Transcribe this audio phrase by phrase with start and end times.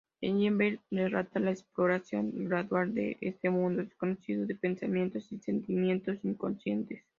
[0.19, 7.05] Ellenberger relata la exploración gradual de este mundo desconocido de pensamiento y sentimiento inconsciente.